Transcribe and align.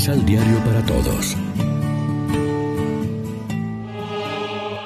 Misal 0.00 0.24
Diario 0.24 0.56
para 0.64 0.82
Todos. 0.86 1.36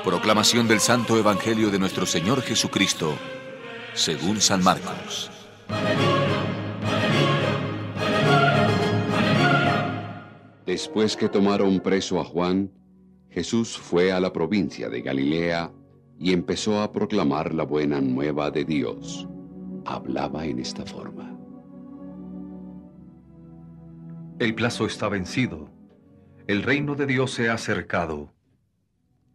Proclamación 0.03 0.67
del 0.67 0.81
Santo 0.81 1.17
Evangelio 1.17 1.71
de 1.71 1.79
nuestro 1.79 2.05
Señor 2.05 2.43
Jesucristo, 2.43 3.15
según 3.93 4.41
San 4.41 4.65
Marcos. 4.65 5.30
Después 10.66 11.17
que 11.17 11.29
tomaron 11.29 11.79
preso 11.79 12.19
a 12.19 12.25
Juan, 12.25 12.73
Jesús 13.31 13.79
fue 13.79 14.11
a 14.11 14.19
la 14.19 14.33
provincia 14.33 14.89
de 14.89 15.01
Galilea 15.01 15.71
y 16.19 16.33
empezó 16.33 16.83
a 16.83 16.91
proclamar 16.91 17.55
la 17.55 17.62
buena 17.62 18.01
nueva 18.01 18.51
de 18.51 18.65
Dios. 18.65 19.29
Hablaba 19.85 20.45
en 20.45 20.59
esta 20.59 20.85
forma. 20.85 21.34
El 24.41 24.55
plazo 24.56 24.84
está 24.87 25.09
vencido. 25.09 25.70
El 26.48 26.65
reino 26.65 26.97
de 26.97 27.06
Dios 27.06 27.30
se 27.30 27.48
ha 27.48 27.55
acercado. 27.55 28.33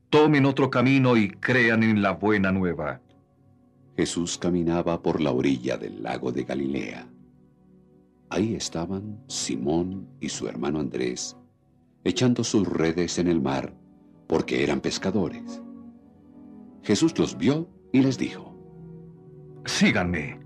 Tomen 0.10 0.46
otro 0.46 0.70
camino 0.70 1.16
y 1.16 1.30
crean 1.30 1.84
en 1.84 2.02
la 2.02 2.12
buena 2.12 2.52
nueva. 2.52 3.02
Jesús 3.96 4.38
caminaba 4.38 5.02
por 5.02 5.22
la 5.22 5.32
orilla 5.32 5.78
del 5.78 6.04
lago 6.04 6.34
de 6.34 6.44
Galilea. 6.44 7.08
Ahí 8.30 8.56
estaban 8.56 9.24
Simón 9.28 10.10
y 10.20 10.28
su 10.28 10.50
hermano 10.50 10.80
Andrés, 10.80 11.38
echando 12.04 12.44
sus 12.44 12.68
redes 12.68 13.20
en 13.20 13.28
el 13.28 13.42
mar, 13.42 13.74
porque 14.28 14.64
eran 14.64 14.82
pescadores. 14.82 15.62
Jesús 16.84 17.18
los 17.18 17.38
vio 17.38 17.70
y 17.94 18.02
les 18.02 18.18
dijo, 18.18 18.54
Síganme, 19.66 20.40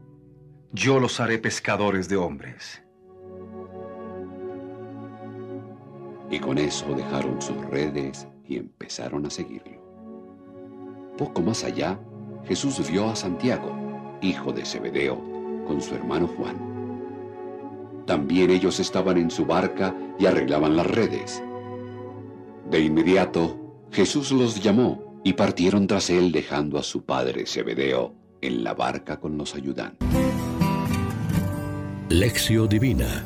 yo 0.72 1.00
los 1.00 1.20
haré 1.20 1.40
pescadores 1.40 2.08
de 2.08 2.18
hombres. 2.18 2.83
Y 6.34 6.40
con 6.40 6.58
eso 6.58 6.88
dejaron 6.96 7.40
sus 7.40 7.58
redes 7.66 8.28
y 8.48 8.58
empezaron 8.58 9.26
a 9.28 9.30
seguirlo. 9.30 9.80
Poco 11.18 11.42
más 11.42 11.64
allá, 11.64 12.00
Jesús 12.46 12.82
vio 12.90 13.08
a 13.10 13.16
Santiago, 13.16 13.72
hijo 14.22 14.52
de 14.52 14.66
Zebedeo, 14.66 15.22
con 15.68 15.80
su 15.80 15.94
hermano 15.94 16.28
Juan 16.28 16.74
también 18.06 18.52
ellos 18.52 18.80
estaban 18.80 19.18
en 19.18 19.32
su 19.32 19.46
barca 19.46 19.96
y 20.20 20.26
arreglaban 20.26 20.76
las 20.76 20.88
redes. 20.88 21.42
De 22.70 22.82
inmediato, 22.82 23.58
Jesús 23.92 24.32
los 24.32 24.62
llamó 24.62 25.22
y 25.24 25.34
partieron 25.34 25.88
tras 25.88 26.10
él 26.10 26.32
dejando 26.32 26.78
a 26.78 26.84
su 26.84 27.06
padre 27.06 27.46
Zebedeo 27.46 28.14
en 28.42 28.64
la 28.64 28.74
barca 28.74 29.20
con 29.20 29.38
los 29.38 29.56
ayudantes. 29.56 30.06
Lección 32.10 32.68
Divina 32.68 33.26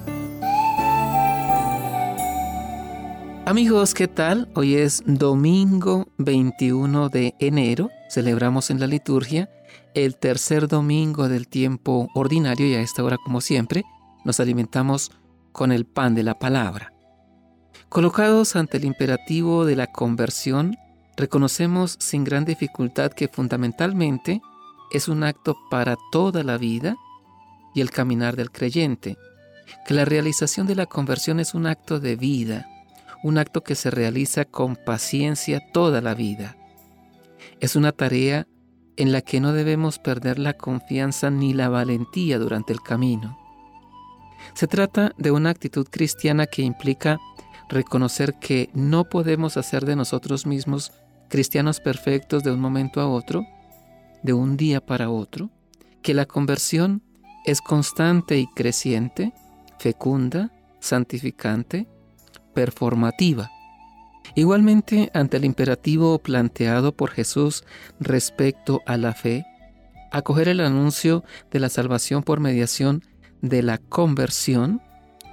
Amigos, 3.48 3.94
¿qué 3.94 4.10
tal? 4.10 4.50
Hoy 4.56 4.76
es 4.76 5.02
domingo 5.06 6.10
21 6.18 7.08
de 7.08 7.34
enero. 7.40 7.90
Celebramos 8.10 8.70
en 8.72 8.82
la 8.82 8.88
liturgia 8.88 9.50
el 9.94 10.18
tercer 10.18 10.68
domingo 10.68 11.30
del 11.30 11.48
tiempo 11.48 12.10
ordinario 12.14 12.68
y 12.68 12.74
a 12.74 12.82
esta 12.82 13.06
hora, 13.06 13.16
como 13.16 13.40
siempre, 13.40 13.86
nos 14.26 14.42
alimentamos 14.42 15.14
con 15.54 15.72
el 15.72 15.86
pan 15.86 16.14
de 16.14 16.24
la 16.24 16.38
palabra. 16.38 16.92
Colocados 17.88 18.58
ante 18.58 18.76
el 18.80 18.84
imperativo 18.84 19.64
de 19.64 19.78
la 19.78 19.88
conversión, 19.88 20.76
reconocemos 21.16 21.96
sin 22.02 22.26
gran 22.26 22.44
dificultad 22.44 23.14
que 23.14 23.30
fundamentalmente 23.30 24.42
es 24.92 25.08
un 25.08 25.24
acto 25.24 25.56
para 25.72 25.96
toda 26.12 26.44
la 26.44 26.58
vida 26.58 26.98
y 27.74 27.80
el 27.80 27.92
caminar 27.92 28.36
del 28.36 28.52
creyente, 28.52 29.16
que 29.88 29.94
la 29.94 30.04
realización 30.04 30.68
de 30.68 30.76
la 30.76 30.86
conversión 30.86 31.40
es 31.40 31.54
un 31.54 31.66
acto 31.66 32.02
de 32.02 32.18
vida, 32.18 32.68
un 33.28 33.38
acto 33.38 33.62
que 33.62 33.76
se 33.76 33.92
realiza 33.92 34.46
con 34.46 34.78
paciencia 34.78 35.62
toda 35.74 36.00
la 36.00 36.16
vida. 36.16 36.56
Es 37.60 37.76
una 37.76 37.92
tarea 37.92 38.48
en 38.96 39.12
la 39.12 39.22
que 39.22 39.42
no 39.42 39.52
debemos 39.52 40.00
perder 40.00 40.40
la 40.40 40.54
confianza 40.54 41.30
ni 41.30 41.54
la 41.54 41.68
valentía 41.68 42.40
durante 42.40 42.72
el 42.72 42.82
camino. 42.82 43.38
Se 44.54 44.66
trata 44.66 45.12
de 45.18 45.32
una 45.32 45.50
actitud 45.50 45.86
cristiana 45.90 46.46
que 46.46 46.62
implica 46.62 47.20
reconocer 47.68 48.36
que 48.40 48.70
no 48.74 49.04
podemos 49.04 49.58
hacer 49.58 49.86
de 49.86 49.98
nosotros 49.98 50.46
mismos 50.46 50.94
cristianos 51.28 51.82
perfectos 51.82 52.44
de 52.44 52.52
un 52.52 52.62
momento 52.62 53.02
a 53.02 53.10
otro, 53.10 53.46
de 54.24 54.32
un 54.32 54.56
día 54.56 54.80
para 54.80 55.10
otro, 55.10 55.50
que 56.02 56.14
la 56.14 56.26
conversión 56.26 57.04
es 57.46 57.60
constante 57.60 58.40
y 58.40 58.48
creciente, 58.48 59.34
fecunda, 59.80 60.50
santificante, 60.80 61.88
performativa. 62.58 63.52
Igualmente, 64.34 65.12
ante 65.14 65.38
el 65.38 65.46
imperativo 65.46 66.18
planteado 66.18 66.92
por 66.92 67.12
Jesús 67.12 67.64
respecto 68.00 68.82
a 68.88 68.98
la 68.98 69.14
fe, 69.14 69.46
acoger 70.12 70.48
el 70.48 70.62
anuncio 70.62 71.24
de 71.52 71.60
la 71.60 71.70
salvación 71.70 72.24
por 72.24 72.40
mediación 72.40 73.04
de 73.44 73.62
la 73.62 73.78
conversión 73.78 74.82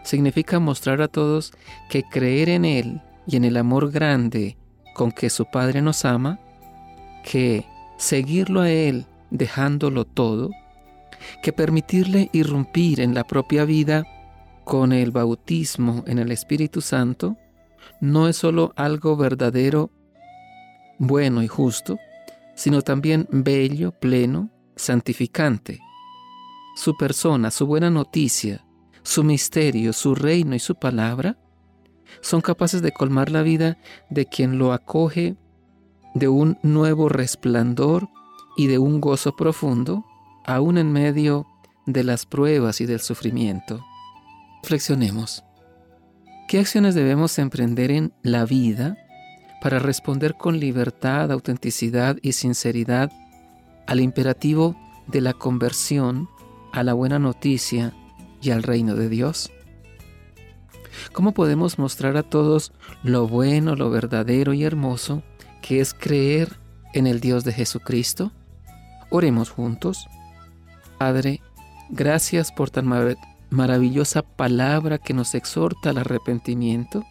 significa 0.02 0.58
mostrar 0.58 1.00
a 1.00 1.08
todos 1.08 1.54
que 1.88 2.02
creer 2.02 2.50
en 2.50 2.66
Él 2.66 3.00
y 3.26 3.36
en 3.36 3.46
el 3.46 3.56
amor 3.56 3.90
grande 3.90 4.58
con 4.94 5.10
que 5.10 5.30
su 5.30 5.46
Padre 5.46 5.80
nos 5.80 6.04
ama, 6.04 6.38
que 7.24 7.64
seguirlo 7.96 8.60
a 8.60 8.70
Él 8.70 9.06
dejándolo 9.30 10.04
todo, 10.04 10.50
que 11.42 11.54
permitirle 11.54 12.28
irrumpir 12.34 13.00
en 13.00 13.14
la 13.14 13.24
propia 13.24 13.64
vida 13.64 14.04
con 14.64 14.92
el 14.92 15.10
bautismo 15.10 16.04
en 16.06 16.18
el 16.18 16.32
Espíritu 16.32 16.80
Santo, 16.80 17.36
no 18.00 18.28
es 18.28 18.36
solo 18.36 18.72
algo 18.76 19.16
verdadero, 19.16 19.90
bueno 20.98 21.42
y 21.42 21.48
justo, 21.48 21.98
sino 22.54 22.82
también 22.82 23.26
bello, 23.30 23.92
pleno, 23.92 24.50
santificante 24.76 25.80
su 26.74 26.96
persona, 26.96 27.50
su 27.50 27.66
buena 27.66 27.88
noticia, 27.88 28.64
su 29.02 29.22
misterio, 29.22 29.92
su 29.92 30.14
reino 30.14 30.54
y 30.54 30.58
su 30.58 30.74
palabra, 30.74 31.38
son 32.20 32.40
capaces 32.40 32.82
de 32.82 32.92
colmar 32.92 33.30
la 33.30 33.42
vida 33.42 33.78
de 34.10 34.26
quien 34.26 34.58
lo 34.58 34.72
acoge 34.72 35.36
de 36.14 36.28
un 36.28 36.58
nuevo 36.62 37.08
resplandor 37.08 38.08
y 38.56 38.66
de 38.66 38.78
un 38.78 39.00
gozo 39.00 39.34
profundo, 39.34 40.04
aún 40.44 40.78
en 40.78 40.92
medio 40.92 41.46
de 41.86 42.04
las 42.04 42.26
pruebas 42.26 42.80
y 42.80 42.86
del 42.86 43.00
sufrimiento. 43.00 43.84
Reflexionemos. 44.64 45.44
¿Qué 46.48 46.58
acciones 46.58 46.94
debemos 46.94 47.38
emprender 47.38 47.90
en 47.90 48.14
la 48.22 48.46
vida 48.46 48.96
para 49.60 49.78
responder 49.78 50.36
con 50.36 50.58
libertad, 50.58 51.30
autenticidad 51.30 52.16
y 52.22 52.32
sinceridad 52.32 53.12
al 53.86 54.00
imperativo 54.00 54.74
de 55.06 55.20
la 55.20 55.34
conversión 55.34 56.30
a 56.72 56.82
la 56.82 56.94
buena 56.94 57.18
noticia 57.18 57.92
y 58.40 58.52
al 58.52 58.62
reino 58.62 58.94
de 58.94 59.10
Dios? 59.10 59.52
¿Cómo 61.12 61.34
podemos 61.34 61.78
mostrar 61.78 62.16
a 62.16 62.22
todos 62.22 62.72
lo 63.02 63.28
bueno, 63.28 63.76
lo 63.76 63.90
verdadero 63.90 64.54
y 64.54 64.64
hermoso 64.64 65.22
que 65.60 65.80
es 65.80 65.92
creer 65.92 66.58
en 66.94 67.06
el 67.06 67.20
Dios 67.20 67.44
de 67.44 67.52
Jesucristo? 67.52 68.32
Oremos 69.10 69.50
juntos. 69.50 70.06
Padre, 70.96 71.42
gracias 71.90 72.50
por 72.50 72.70
tan 72.70 72.86
maravillosa 73.54 74.22
palabra 74.22 74.98
que 74.98 75.14
nos 75.14 75.34
exhorta 75.34 75.90
al 75.90 75.98
arrepentimiento, 75.98 77.04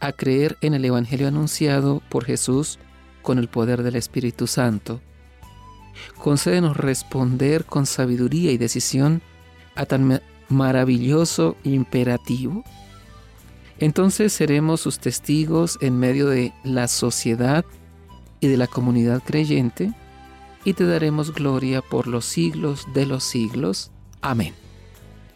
a 0.00 0.12
creer 0.12 0.56
en 0.60 0.74
el 0.74 0.84
Evangelio 0.84 1.28
anunciado 1.28 2.02
por 2.08 2.24
Jesús 2.24 2.78
con 3.22 3.38
el 3.38 3.48
poder 3.48 3.82
del 3.82 3.96
Espíritu 3.96 4.46
Santo 4.46 5.00
concédenos 6.18 6.76
responder 6.76 7.64
con 7.64 7.86
sabiduría 7.86 8.52
y 8.52 8.58
decisión 8.58 9.22
a 9.74 9.86
tan 9.86 10.20
maravilloso 10.48 11.56
imperativo. 11.64 12.64
Entonces 13.78 14.32
seremos 14.32 14.80
sus 14.80 14.98
testigos 14.98 15.78
en 15.80 15.98
medio 15.98 16.28
de 16.28 16.52
la 16.62 16.88
sociedad 16.88 17.64
y 18.40 18.48
de 18.48 18.56
la 18.56 18.66
comunidad 18.66 19.22
creyente, 19.24 19.92
y 20.64 20.74
te 20.74 20.86
daremos 20.86 21.34
gloria 21.34 21.82
por 21.82 22.06
los 22.06 22.24
siglos 22.24 22.86
de 22.94 23.06
los 23.06 23.24
siglos. 23.24 23.90
Amén. 24.22 24.63